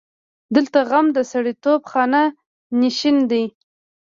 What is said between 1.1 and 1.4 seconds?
د